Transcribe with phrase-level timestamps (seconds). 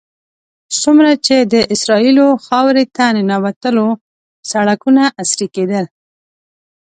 [0.81, 3.87] څومره چې د اسرائیلو خاورې ته ننوتلو
[4.51, 5.85] سړکونه عصري کېدل.